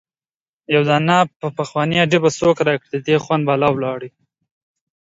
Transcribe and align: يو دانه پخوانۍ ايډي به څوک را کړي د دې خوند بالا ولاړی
يو 0.73 0.81
دانه 0.89 1.17
پخوانۍ 1.57 1.95
ايډي 2.01 2.19
به 2.23 2.29
څوک 2.39 2.57
را 2.67 2.75
کړي 2.81 2.89
د 2.91 2.95
دې 3.07 3.15
خوند 3.23 3.43
بالا 3.47 3.69
ولاړی 3.71 4.09